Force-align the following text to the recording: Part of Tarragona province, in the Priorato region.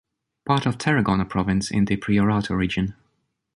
Part 0.47 0.65
of 0.65 0.79
Tarragona 0.79 1.25
province, 1.25 1.69
in 1.69 1.85
the 1.85 1.95
Priorato 1.95 2.57
region. 2.57 2.95